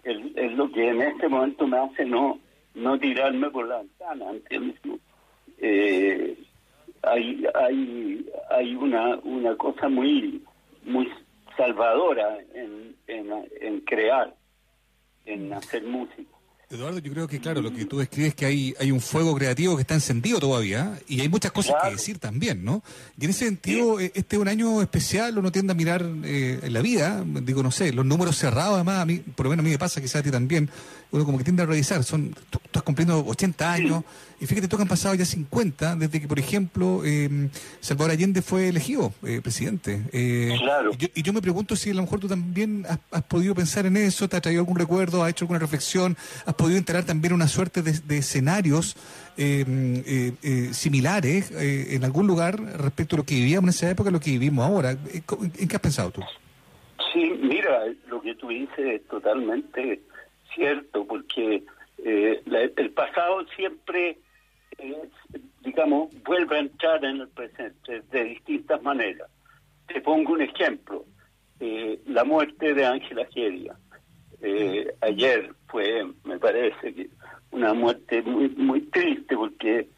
Es, 0.03 0.19
es 0.37 0.53
lo 0.53 0.71
que 0.71 0.89
en 0.89 1.03
este 1.03 1.29
momento 1.29 1.67
me 1.67 1.79
hace 1.79 2.05
no 2.05 2.39
no 2.75 2.99
tirarme 2.99 3.51
por 3.51 3.69
la 3.69 3.79
ventana, 3.79 4.31
¿entiendes? 4.31 4.81
Eh, 5.59 6.37
hay 7.03 7.45
hay 7.55 8.27
hay 8.51 8.75
una 8.75 9.17
una 9.23 9.57
cosa 9.57 9.89
muy 9.89 10.43
muy 10.85 11.09
salvadora 11.57 12.39
en, 12.53 12.97
en, 13.07 13.31
en 13.61 13.81
crear, 13.81 14.35
en 15.25 15.53
hacer 15.53 15.85
música. 15.85 16.34
Eduardo, 16.75 16.99
yo 16.99 17.13
creo 17.13 17.29
que 17.29 17.41
claro, 17.41 17.63
lo 17.63 17.73
que 17.73 17.85
tú 17.85 17.99
describes 17.99 18.31
es 18.31 18.35
que 18.35 18.47
hay, 18.47 18.75
hay 18.79 18.91
un 18.91 19.01
fuego 19.01 19.35
creativo 19.35 19.77
que 19.77 19.83
está 19.83 19.95
encendido 19.95 20.41
todavía 20.41 20.99
y 21.09 21.21
hay 21.21 21.29
muchas 21.29 21.53
cosas 21.53 21.77
que 21.83 21.91
decir 21.91 22.19
también, 22.19 22.65
¿no? 22.65 22.83
Y 23.19 23.25
en 23.25 23.31
ese 23.31 23.47
sentido, 23.47 24.01
eh, 24.01 24.13
este 24.15 24.37
es 24.37 24.43
un 24.43 24.49
año 24.49 24.83
especial, 24.83 25.39
uno 25.39 25.53
tiende 25.53 25.73
a 25.73 25.75
mirar 25.75 26.05
eh, 26.25 26.61
la 26.71 26.81
vida, 26.83 27.25
digo, 27.43 27.63
no 27.63 27.71
sé, 27.71 27.93
los 27.93 28.05
números 28.05 28.37
cerrados, 28.37 28.75
además, 28.75 29.01
a 29.01 29.07
mí, 29.07 29.19
por 29.19 29.47
lo 29.47 29.51
menos 29.51 29.63
a 29.63 29.65
mí 29.65 29.71
me 29.71 29.79
pasa, 29.79 30.01
quizás 30.01 30.17
a 30.17 30.23
ti 30.23 30.31
también, 30.31 30.69
uno 31.13 31.25
como 31.25 31.39
que 31.39 31.45
tiende 31.45 31.63
a 31.63 31.67
revisar, 31.67 32.03
son, 32.03 32.35
tú, 32.51 32.59
estás 32.65 32.83
cumpliendo 32.83 33.25
80 33.25 33.73
años, 33.73 34.05
y 34.45 34.47
fíjate 34.47 34.69
tú 34.69 34.77
que 34.77 34.83
han 34.83 34.89
pasado 34.89 35.15
ya 35.15 35.25
50 35.25 35.97
desde 35.97 36.21
que, 36.21 36.29
por 36.29 36.39
ejemplo, 36.39 37.01
eh, 37.03 37.49
Salvador 37.81 38.11
Allende 38.11 38.43
fue 38.43 38.69
elegido 38.69 39.11
eh, 39.27 39.41
presidente. 39.43 40.03
Eh, 40.13 40.55
claro. 40.59 40.91
y, 41.15 41.23
yo, 41.23 41.33
me 41.33 41.41
pregunto 41.41 41.77
si 41.77 41.89
a 41.89 41.95
lo 41.95 42.03
mejor 42.03 42.21
tú 42.21 42.29
también 42.29 42.85
has, 43.11 43.23
podido 43.23 43.55
pensar 43.55 43.87
en 43.87 43.97
eso, 43.97 44.29
te 44.29 44.37
ha 44.37 44.43
traído 44.43 44.61
algún 44.61 44.79
recuerdo, 44.79 45.25
has 45.25 45.31
hecho 45.31 45.47
alguna 45.47 45.61
reflexión, 45.61 46.15
has 46.45 46.53
podido 46.57 46.77
enterar 46.77 47.05
también 47.05 47.33
una 47.33 47.49
suerte 47.49 47.81
de, 47.81 48.19
escenarios 48.19 48.99
similares 50.73 51.51
en 51.51 52.05
algún 52.05 52.27
lugar 52.27 52.61
respecto 52.61 53.17
a 53.17 53.21
lo 53.21 53.25
que 53.25 53.37
vivíamos 53.37 53.69
en 53.69 53.71
esa 53.71 53.91
época, 53.91 54.11
a 54.11 54.13
lo 54.13 54.21
que 54.21 54.33
vivimos 54.33 54.67
ahora. 54.67 54.91
¿En 54.91 55.69
qué 55.69 55.75
has 55.77 55.81
pensado 55.81 56.11
tú? 56.11 56.21
Sí, 57.15 57.33
mira, 57.41 57.85
lo 58.09 58.21
que 58.21 58.35
tú 58.35 58.49
dices 58.49 58.79
es 58.79 59.07
totalmente 59.09 60.03
cierto, 60.55 61.07
porque 61.07 61.65
eh, 62.05 62.43
el 62.77 62.91
pasado 62.91 63.47
siempre, 63.57 64.19
eh, 64.85 65.41
digamos, 65.63 66.11
vuelve 66.25 66.57
a 66.57 66.61
entrar 66.61 67.05
en 67.05 67.21
el 67.23 67.29
presente 67.29 68.03
de 68.11 68.25
distintas 68.25 68.83
maneras. 68.83 69.29
Te 69.87 70.01
pongo 70.01 70.33
un 70.33 70.43
ejemplo, 70.43 71.05
eh, 71.61 72.01
la 72.07 72.25
muerte 72.25 72.75
de 72.75 72.87
Ángela 72.87 73.27
Geria. 73.33 73.77
ayer 75.01 75.51
fue, 75.69 76.07
me 76.25 76.39
parece, 76.39 76.95
que 76.95 77.09
una 77.51 77.73
muerte 77.73 78.23
muy, 78.23 78.49
muy 78.51 78.81
triste 78.83 79.37
porque 79.37 79.89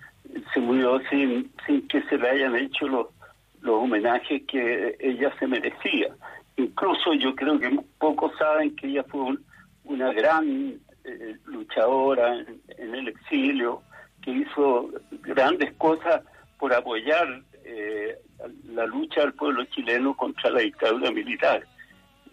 se 0.52 0.60
murió 0.60 1.00
sin, 1.10 1.50
sin 1.66 1.86
que 1.88 2.02
se 2.02 2.18
le 2.18 2.28
hayan 2.28 2.56
hecho 2.56 2.86
los, 2.86 3.06
los 3.60 3.82
homenajes 3.82 4.42
que 4.46 4.96
ella 5.00 5.32
se 5.38 5.46
merecía. 5.46 6.14
Incluso 6.56 7.12
yo 7.14 7.34
creo 7.34 7.58
que 7.58 7.78
pocos 7.98 8.32
saben 8.38 8.74
que 8.76 8.86
ella 8.86 9.04
fue 9.04 9.36
una 9.84 10.12
gran 10.12 10.78
eh, 11.04 11.36
luchadora 11.46 12.36
en, 12.78 12.94
el 12.94 13.08
exilio, 13.08 13.82
que 14.26 14.32
hizo 14.32 14.90
grandes 15.22 15.72
cosas 15.74 16.20
por 16.58 16.74
apoyar 16.74 17.42
eh, 17.64 18.18
la 18.64 18.84
lucha 18.86 19.20
del 19.20 19.34
pueblo 19.34 19.64
chileno 19.66 20.16
contra 20.16 20.50
la 20.50 20.60
dictadura 20.60 21.12
militar. 21.12 21.64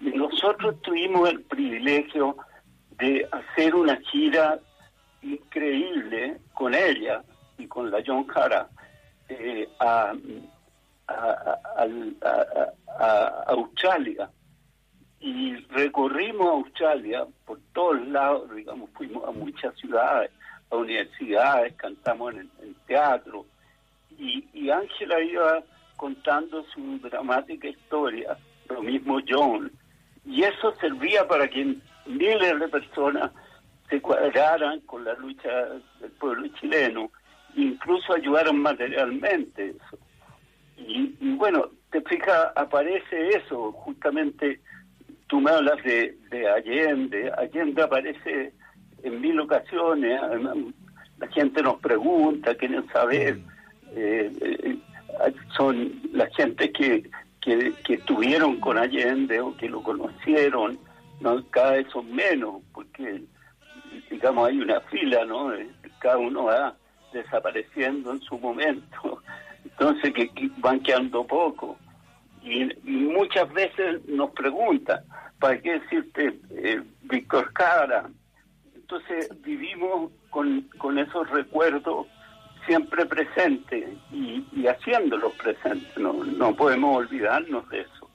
Y 0.02 0.10
nosotros 0.10 0.82
tuvimos 0.82 1.30
el 1.30 1.42
privilegio 1.44 2.36
de 2.98 3.28
hacer 3.32 3.76
una 3.76 3.96
gira 4.12 4.60
increíble 5.22 6.40
con 6.56 6.74
ella 6.74 7.24
y 7.60 7.68
con 7.68 7.92
la 7.92 8.02
John 8.06 8.26
Jara 8.26 8.68
eh, 9.30 9.70
a, 9.80 10.14
a 11.08 13.44
Australia 13.50 14.32
y 15.20 15.56
recorrimos 15.68 16.48
Australia 16.48 17.28
por 17.46 17.60
todos 17.72 18.06
lados, 18.08 18.54
digamos, 18.54 18.90
fuimos 18.94 19.28
a 19.28 19.32
muchas 19.32 19.78
ciudades, 19.78 20.32
a 20.74 20.77
universidades, 20.77 21.74
cantamos 21.75 22.34
en 22.34 22.50
el 22.62 22.75
teatro, 22.88 23.46
y 24.18 24.70
Ángela 24.70 25.22
iba 25.22 25.63
contando 25.98 26.63
su 26.74 27.00
dramática 27.00 27.68
historia, 27.68 28.38
lo 28.70 28.82
mismo 28.82 29.20
John, 29.27 29.72
y 30.25 30.44
eso 30.44 30.74
servía 30.80 31.27
para 31.27 31.48
que 31.48 31.75
miles 32.06 32.60
de 32.60 32.68
personas 32.68 33.32
se 33.89 34.01
cuadraran 34.01 34.80
con 34.82 35.03
la 35.03 35.13
lucha 35.13 35.50
del 36.00 36.12
pueblo 36.20 36.48
chileno, 36.60 37.12
incluso 37.56 38.13
ayudaron 38.13 38.60
materialmente 38.60 39.70
eso. 39.70 39.98
Y, 40.77 41.13
bueno, 41.36 41.70
te 41.92 42.01
fijas, 42.01 42.48
aparece 42.56 43.30
eso, 43.30 43.72
justamente 43.72 44.60
tú 45.27 45.39
me 45.39 45.51
hablas 45.51 45.84
de 45.84 46.50
Allende, 46.56 47.32
Allende 47.38 47.84
aparece 47.84 48.53
en 49.04 49.22
mil 49.22 49.40
ocasiones, 49.40 50.20
la 51.18 51.28
gente 51.28 51.62
nos 51.62 51.80
pregunta, 51.80 52.56
quieren 52.56 52.88
saber, 52.88 53.38
mm. 53.38 53.50
eh, 53.96 54.32
eh, 54.42 54.78
son 55.56 56.02
la 56.12 56.28
gente 56.32 56.72
que, 56.72 57.10
que, 57.42 57.74
estuvieron 57.88 58.60
con 58.60 58.78
Allende 58.78 59.40
o 59.42 59.56
que 59.56 59.70
lo 59.70 59.84
conocieron, 59.84 60.80
no 61.20 61.44
cada 61.52 61.74
vez 61.74 61.88
son 61.92 62.14
menos, 62.14 62.62
porque 62.74 63.24
digamos 64.10 64.48
hay 64.48 64.60
una 64.60 64.80
fila, 64.82 65.26
¿no? 65.26 65.52
Cada 66.00 66.18
uno 66.18 66.46
va 66.46 66.76
desapareciendo 67.12 68.12
en 68.12 68.22
su 68.22 68.40
momento, 68.40 69.22
entonces 69.66 70.14
que, 70.14 70.32
van 70.58 70.80
quedando 70.80 71.26
poco. 71.26 71.78
Y, 72.42 72.64
y 72.64 73.06
muchas 73.06 73.52
veces 73.54 74.06
nos 74.08 74.32
preguntan, 74.32 75.02
¿para 75.40 75.62
qué 75.62 75.80
decirte 75.80 76.40
eh, 76.52 76.82
Víctor 77.04 77.54
Cara? 77.54 78.10
Entonces 78.84 79.30
vivimos 79.42 80.12
con, 80.30 80.62
con 80.78 81.00
esos 81.00 81.30
recuerdos 81.30 82.08
siempre 82.66 83.06
presentes 83.06 83.90
y, 84.12 84.46
y 84.54 84.68
haciéndolos 84.68 85.34
presentes, 85.34 85.98
no, 85.98 86.13
no 86.13 86.56
podemos 86.56 86.98
olvidarnos 86.98 87.68
de 87.70 87.82
eso. 87.82 88.10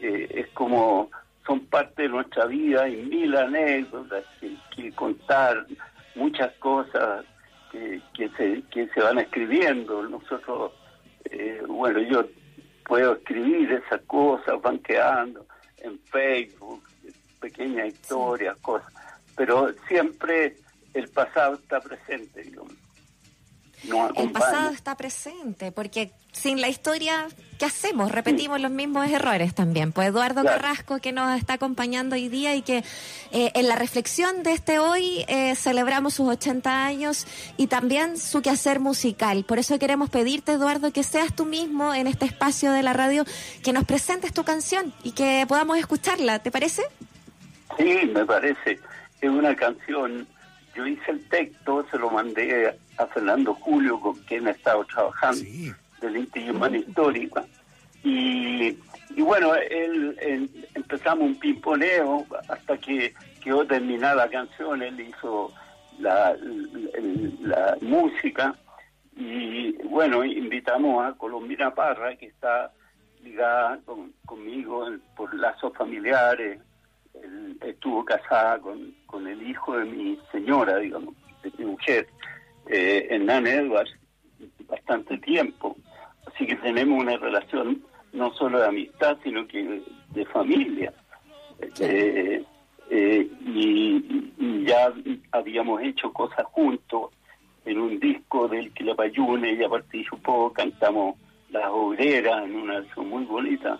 Eh, 0.00 0.26
es 0.30 0.48
como 0.48 1.10
son 1.46 1.60
parte 1.66 2.02
de 2.02 2.08
nuestra 2.08 2.46
vida 2.46 2.88
y 2.88 2.96
mil 2.96 3.36
anécdotas 3.36 4.24
que, 4.40 4.92
contar, 4.92 5.66
muchas 6.14 6.52
cosas 6.54 7.24
que, 7.70 8.00
que, 8.14 8.28
se, 8.30 8.62
que 8.70 8.88
se 8.88 9.00
van 9.00 9.18
escribiendo. 9.18 10.02
Nosotros, 10.02 10.72
eh, 11.26 11.62
bueno, 11.66 12.00
yo 12.00 12.26
puedo 12.84 13.14
escribir 13.14 13.72
esas 13.72 14.00
cosas, 14.02 14.60
van 14.60 14.78
quedando 14.80 15.46
en 15.78 15.98
Facebook, 16.10 16.82
pequeñas 17.40 17.88
historias, 17.88 18.56
cosas. 18.58 18.92
Pero 19.36 19.74
siempre 19.88 20.56
el 20.94 21.08
pasado 21.08 21.54
está 21.54 21.80
presente, 21.80 22.42
digamos 22.42 22.72
el 24.16 24.32
pasado 24.32 24.70
está 24.70 24.96
presente, 24.96 25.70
porque 25.70 26.10
sin 26.32 26.60
la 26.60 26.68
historia, 26.68 27.28
¿qué 27.58 27.66
hacemos? 27.66 28.10
Repetimos 28.10 28.60
los 28.60 28.70
mismos 28.70 29.08
errores 29.10 29.54
también. 29.54 29.92
Pues 29.92 30.08
Eduardo 30.08 30.42
Carrasco, 30.42 30.98
que 30.98 31.12
nos 31.12 31.38
está 31.38 31.54
acompañando 31.54 32.16
hoy 32.16 32.28
día 32.28 32.54
y 32.54 32.62
que 32.62 32.78
eh, 33.32 33.52
en 33.54 33.68
la 33.68 33.76
reflexión 33.76 34.42
de 34.42 34.52
este 34.52 34.78
hoy 34.78 35.24
eh, 35.28 35.54
celebramos 35.54 36.14
sus 36.14 36.28
80 36.28 36.84
años 36.84 37.26
y 37.56 37.68
también 37.68 38.18
su 38.18 38.42
quehacer 38.42 38.80
musical. 38.80 39.44
Por 39.44 39.58
eso 39.58 39.78
queremos 39.78 40.10
pedirte, 40.10 40.52
Eduardo, 40.52 40.92
que 40.92 41.02
seas 41.02 41.34
tú 41.34 41.44
mismo 41.44 41.94
en 41.94 42.06
este 42.06 42.26
espacio 42.26 42.72
de 42.72 42.82
la 42.82 42.92
radio, 42.92 43.24
que 43.62 43.72
nos 43.72 43.84
presentes 43.84 44.32
tu 44.32 44.44
canción 44.44 44.92
y 45.04 45.12
que 45.12 45.44
podamos 45.48 45.78
escucharla. 45.78 46.40
¿Te 46.40 46.50
parece? 46.50 46.82
Sí, 47.78 48.10
me 48.12 48.24
parece. 48.24 48.80
Es 49.20 49.30
una 49.30 49.54
canción. 49.54 50.26
Yo 50.74 50.86
hice 50.86 51.10
el 51.10 51.28
texto, 51.28 51.86
se 51.90 51.98
lo 51.98 52.10
mandé 52.10 52.78
a 52.98 53.06
Fernando 53.06 53.54
Julio, 53.54 53.98
con 54.00 54.14
quien 54.24 54.46
he 54.46 54.50
estado 54.50 54.84
trabajando, 54.84 55.42
del 56.00 56.16
Inti 56.16 56.50
Humana 56.50 56.76
Histórica. 56.78 57.44
Y, 58.04 58.76
y 59.16 59.22
bueno, 59.22 59.54
él, 59.54 60.66
empezamos 60.74 61.24
un 61.24 61.38
pimponeo 61.38 62.26
hasta 62.48 62.76
que 62.78 63.14
quedó 63.42 63.66
terminada 63.66 64.26
la 64.26 64.28
canción, 64.28 64.82
él 64.82 65.00
hizo 65.00 65.52
la, 65.98 66.36
la, 67.40 67.76
música. 67.80 68.54
Y 69.16 69.72
bueno, 69.84 70.24
invitamos 70.24 71.04
a 71.04 71.16
Colombina 71.16 71.74
Parra, 71.74 72.16
que 72.16 72.26
está 72.26 72.70
ligada 73.22 73.80
conmigo 74.26 74.88
por 75.16 75.34
lazos 75.34 75.72
familiares, 75.74 76.60
estuvo 77.62 78.04
casada 78.04 78.58
con, 78.60 78.94
con 79.06 79.26
el 79.26 79.42
hijo 79.48 79.78
de 79.78 79.84
mi 79.84 80.18
señora, 80.32 80.78
digamos, 80.78 81.14
de 81.42 81.52
mi 81.58 81.64
mujer, 81.64 82.06
eh, 82.68 83.06
Hernán 83.10 83.46
Edwards, 83.46 83.94
bastante 84.68 85.18
tiempo. 85.18 85.76
Así 86.26 86.46
que 86.46 86.56
tenemos 86.56 87.00
una 87.00 87.16
relación 87.16 87.82
no 88.12 88.32
solo 88.34 88.60
de 88.60 88.66
amistad, 88.66 89.16
sino 89.22 89.46
que 89.46 89.82
de 90.10 90.26
familia. 90.26 90.92
Eh, 91.80 92.44
eh, 92.90 93.28
y, 93.46 94.64
ya 94.64 94.92
habíamos 95.30 95.80
hecho 95.82 96.12
cosas 96.12 96.44
juntos 96.46 97.12
en 97.64 97.78
un 97.78 98.00
disco 98.00 98.48
del 98.48 98.72
Quilapayune, 98.72 99.52
ella 99.52 99.68
participó, 99.68 100.52
cantamos 100.52 101.16
Las 101.50 101.66
Obreras 101.70 102.44
en 102.44 102.56
una 102.56 102.74
canción 102.74 103.08
muy 103.08 103.24
bonita. 103.24 103.78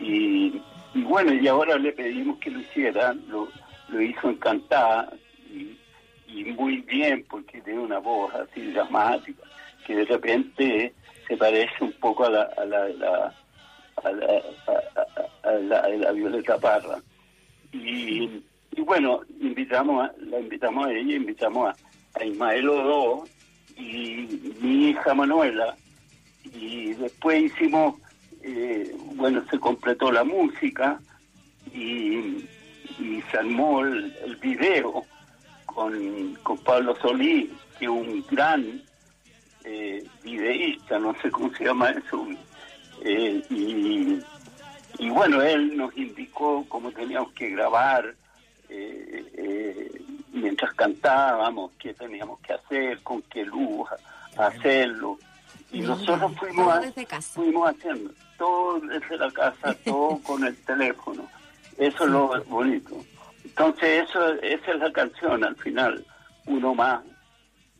Y, 0.00 0.62
y 0.94 1.02
bueno, 1.02 1.34
y 1.34 1.46
ahora 1.48 1.76
le 1.76 1.92
pedimos 1.92 2.38
que 2.38 2.50
lo 2.50 2.60
hiciera, 2.60 3.12
lo, 3.28 3.48
lo 3.88 4.00
hizo 4.00 4.30
encantada 4.30 5.12
y, 5.50 5.76
muy 6.56 6.78
bien 6.82 7.24
porque 7.28 7.60
tiene 7.60 7.78
una 7.78 7.98
voz 7.98 8.34
así 8.34 8.60
dramática 8.72 9.42
que 9.86 9.94
de 9.94 10.04
repente 10.04 10.92
se 11.28 11.36
parece 11.36 11.72
un 11.80 11.92
poco 11.92 12.24
a 12.26 12.30
la, 12.30 12.42
a 12.42 12.64
la, 12.64 13.34
a 14.02 14.12
la, 14.12 15.78
a 15.78 15.88
la, 15.88 16.12
Violeta 16.12 16.58
Parra. 16.58 16.98
Y, 17.72 18.42
y, 18.72 18.80
bueno, 18.80 19.20
invitamos 19.40 20.08
a, 20.08 20.12
la 20.18 20.40
invitamos 20.40 20.86
a 20.86 20.92
ella, 20.92 21.14
invitamos 21.14 21.68
a, 21.68 22.20
a 22.20 22.24
Ismael 22.24 22.68
Odo 22.68 23.24
y 23.76 24.56
mi 24.60 24.90
hija 24.90 25.14
Manuela. 25.14 25.76
Y 26.52 26.94
después 26.94 27.42
hicimos 27.42 27.94
eh, 28.46 28.94
bueno, 29.14 29.42
se 29.50 29.58
completó 29.58 30.12
la 30.12 30.22
música 30.22 31.00
y, 31.72 32.46
se 33.30 33.38
armó 33.38 33.80
el, 33.80 34.36
video 34.40 35.02
con, 35.64 36.34
con, 36.42 36.58
Pablo 36.58 36.94
Solí, 37.00 37.50
que 37.78 37.86
es 37.86 37.90
un 37.90 38.24
gran 38.30 38.82
eh, 39.64 40.04
videísta, 40.22 40.98
no 40.98 41.14
sé 41.22 41.30
cómo 41.30 41.52
se 41.54 41.64
llama 41.64 41.90
eso, 41.90 42.26
eh, 43.02 43.42
y, 43.48 44.18
y, 44.98 45.10
bueno, 45.10 45.40
él 45.40 45.74
nos 45.74 45.96
indicó 45.96 46.66
cómo 46.68 46.92
teníamos 46.92 47.32
que 47.32 47.48
grabar 47.50 48.14
mientras 50.32 50.74
cantábamos, 50.74 51.72
qué 51.78 51.94
teníamos 51.94 52.40
que 52.40 52.52
hacer, 52.52 53.00
con 53.02 53.22
qué 53.22 53.44
luz 53.44 53.88
hacerlo. 54.36 55.18
Y 55.72 55.80
nosotros 55.80 56.32
fuimos, 56.36 56.84
fuimos 57.32 57.70
haciendo 57.70 58.12
todo 58.38 58.80
desde 58.80 59.16
la 59.16 59.30
casa, 59.30 59.74
todo 59.84 60.18
con 60.22 60.44
el 60.44 60.56
teléfono. 60.64 61.28
Eso 61.78 62.04
es 62.04 62.10
lo 62.10 62.44
bonito. 62.44 63.04
Entonces, 63.44 64.08
eso 64.08 64.32
esa 64.42 64.72
es 64.72 64.78
la 64.78 64.92
canción 64.92 65.44
al 65.44 65.56
final, 65.56 66.04
uno 66.46 66.74
más, 66.74 67.04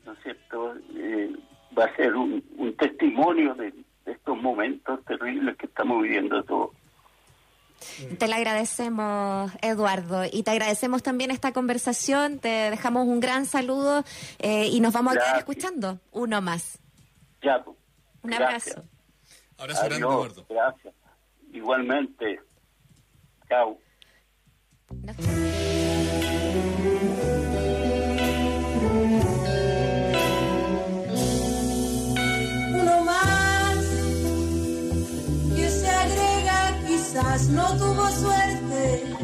¿no 0.04 0.12
es 0.12 0.18
cierto? 0.22 0.74
Eh, 0.94 1.32
va 1.76 1.84
a 1.84 1.96
ser 1.96 2.14
un, 2.14 2.42
testimonio 2.78 3.54
de, 3.54 3.72
estos 4.06 4.36
momentos 4.36 5.02
terribles 5.06 5.56
que 5.56 5.66
estamos 5.66 6.02
viviendo 6.02 6.42
todos. 6.44 6.70
Te 8.18 8.28
le 8.28 8.34
agradecemos, 8.34 9.50
Eduardo, 9.62 10.24
y 10.30 10.42
te 10.42 10.50
agradecemos 10.50 11.02
también 11.02 11.30
esta 11.30 11.52
conversación. 11.52 12.38
Te 12.38 12.70
dejamos 12.70 13.06
un 13.06 13.20
gran 13.20 13.46
saludo 13.46 14.04
eh, 14.38 14.68
y 14.68 14.80
nos 14.80 14.92
vamos 14.92 15.16
a 15.16 15.20
quedar 15.20 15.38
escuchando 15.38 16.00
uno 16.12 16.40
más. 16.40 16.78
Ya, 17.42 17.62
pues. 17.62 17.76
un 18.22 18.34
abrazo. 18.34 18.84
Abrazo 19.58 19.84
grande, 19.84 20.04
Eduardo. 20.06 20.46
Gracias. 20.48 20.94
Igualmente. 21.52 22.40
Chao. 23.48 23.78
Uno 32.72 33.04
más 33.04 33.76
que 35.54 35.68
se 35.70 35.88
agrega, 35.88 36.80
quizás 36.86 37.48
no 37.48 37.76
tuvo 37.76 38.08
suerte 38.10 39.23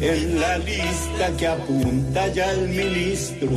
en 0.00 0.40
la 0.40 0.58
lista 0.58 1.36
que 1.38 1.46
apunta 1.46 2.28
ya 2.28 2.52
el 2.52 2.68
ministro, 2.68 3.50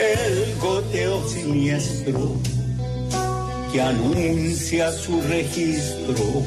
el 0.00 0.54
goteo 0.60 1.28
siniestro 1.28 2.36
que 3.72 3.80
anuncia 3.82 4.92
su 4.92 5.20
registro 5.22 6.42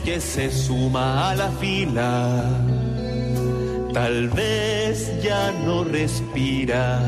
Que 0.00 0.20
se 0.20 0.50
suma 0.50 1.30
a 1.30 1.34
la 1.34 1.50
fila. 1.52 2.44
Tal 3.92 4.28
vez 4.28 5.10
ya 5.22 5.52
no 5.64 5.84
respira, 5.84 7.00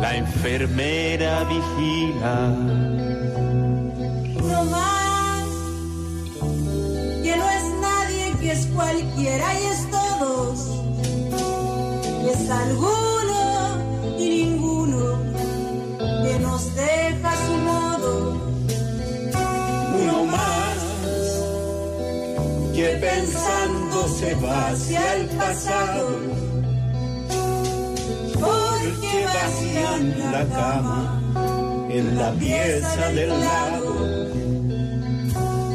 la 0.00 0.16
enfermera 0.16 1.44
vigila. 1.44 2.54
Uno 4.42 4.64
más, 4.64 5.44
que 7.22 7.36
no 7.36 7.50
es 7.58 7.64
nadie, 7.80 8.32
que 8.40 8.52
es 8.52 8.66
cualquiera 8.66 9.60
y 9.60 9.64
es 9.64 9.90
todos. 9.90 10.68
Y 12.24 12.28
es 12.30 12.50
alguno 12.50 13.17
pensando 23.18 24.08
se 24.08 24.34
va 24.36 24.68
hacia 24.68 25.14
el 25.16 25.26
pasado. 25.30 26.08
Porque 28.34 29.16
vacían 29.36 30.32
la 30.32 30.44
cama 30.58 31.00
en 31.90 32.18
la 32.18 32.30
pieza 32.32 33.08
del 33.18 33.28
lado. 33.28 33.92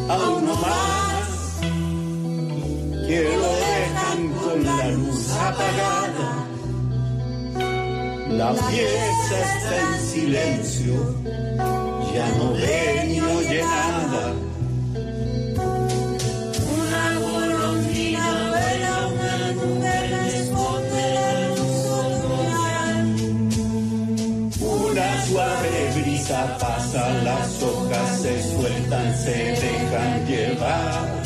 A 0.09 0.17
uno 0.37 0.55
más 0.55 1.59
que 3.07 3.19
lo 3.41 3.51
dejan 3.67 4.19
con 4.43 4.63
la 4.63 4.87
luz 4.91 5.23
apagada. 5.49 6.29
La 8.41 8.51
pieza 8.53 9.35
está 9.49 9.75
en 9.87 9.99
silencio, 10.13 10.93
ya 12.13 12.27
no 12.37 12.53
ve 12.53 13.05
ni 13.07 13.21
oye 13.21 13.61
nada. 13.61 14.52
Sueltan, 28.93 29.13
se 29.13 29.31
dejan 29.31 30.25
llevar. 30.25 31.22